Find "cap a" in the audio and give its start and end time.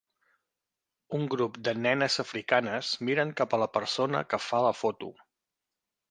3.41-3.59